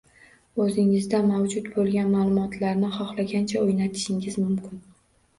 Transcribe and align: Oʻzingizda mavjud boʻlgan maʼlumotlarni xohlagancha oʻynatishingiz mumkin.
Oʻzingizda 0.63 1.17
mavjud 1.25 1.67
boʻlgan 1.75 2.07
maʼlumotlarni 2.15 2.89
xohlagancha 2.95 3.61
oʻynatishingiz 3.67 4.39
mumkin. 4.45 4.81